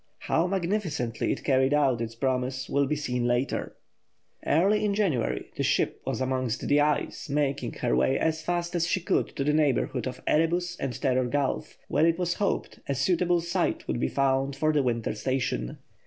How 0.21 0.47
magnificently 0.47 1.31
it 1.31 1.43
carried 1.43 1.75
out 1.75 2.01
its 2.01 2.15
promise 2.15 2.67
will 2.67 2.87
be 2.87 2.95
seen 2.95 3.27
later. 3.27 3.75
Early 4.43 4.83
in 4.83 4.95
January 4.95 5.51
the 5.55 5.61
ship 5.61 6.01
was 6.07 6.19
amongst 6.19 6.67
the 6.67 6.79
ice, 6.81 7.29
making 7.29 7.73
her 7.73 7.95
way 7.95 8.17
as 8.17 8.41
fast 8.41 8.73
as 8.73 8.87
she 8.87 8.99
could 8.99 9.35
to 9.35 9.43
the 9.43 9.53
neighbourhood 9.53 10.07
of 10.07 10.19
Erebus 10.25 10.75
and 10.79 10.99
Terror 10.99 11.25
Gulf, 11.25 11.77
where 11.87 12.07
it 12.07 12.17
was 12.17 12.33
hoped 12.33 12.79
a 12.89 12.95
suitable 12.95 13.41
site 13.41 13.87
would 13.87 13.99
be 13.99 14.07
found 14.09 14.55
for 14.55 14.73
the 14.73 14.81
winter 14.81 15.13
station. 15.13 15.77